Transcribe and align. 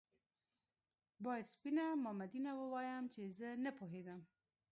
باید 1.23 1.45
سپينه 1.53 1.85
مامدينه 2.03 2.51
ووايم 2.55 3.05
چې 3.13 3.21
زه 3.37 3.49
نه 3.65 3.71
پوهېدم 3.77 4.21